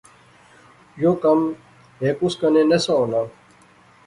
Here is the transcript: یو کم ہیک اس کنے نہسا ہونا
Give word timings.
یو 1.03 1.11
کم 1.23 1.39
ہیک 2.01 2.17
اس 2.25 2.33
کنے 2.39 2.63
نہسا 2.69 2.93
ہونا 2.99 3.21